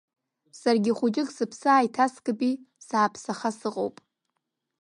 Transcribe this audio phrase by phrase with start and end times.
[0.59, 2.53] Саргьы хәыҷык сыԥсы ааиҭаскпи,
[2.87, 3.95] сааԥсаха сыҟоуп.